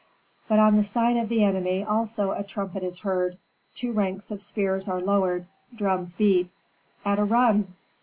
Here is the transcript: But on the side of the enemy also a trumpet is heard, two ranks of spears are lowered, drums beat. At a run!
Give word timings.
But 0.47 0.57
on 0.57 0.77
the 0.77 0.83
side 0.83 1.15
of 1.17 1.29
the 1.29 1.43
enemy 1.43 1.83
also 1.83 2.31
a 2.31 2.43
trumpet 2.43 2.81
is 2.81 3.01
heard, 3.01 3.37
two 3.75 3.91
ranks 3.91 4.31
of 4.31 4.41
spears 4.41 4.87
are 4.89 4.99
lowered, 4.99 5.45
drums 5.75 6.15
beat. 6.15 6.49
At 7.05 7.19
a 7.19 7.23
run! 7.23 7.75